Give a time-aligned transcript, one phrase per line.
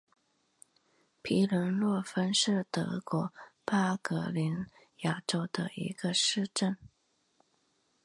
[1.21, 3.31] 皮伦霍芬是德国
[3.63, 4.47] 巴伐利
[5.01, 6.75] 亚州的一个市镇。